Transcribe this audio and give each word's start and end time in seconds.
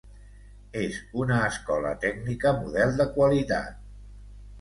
És 0.83 0.95
una 1.23 1.35
escola 1.49 1.91
tècnica 2.05 2.53
model 2.61 2.95
de 3.03 3.07
qualitat. 3.19 3.77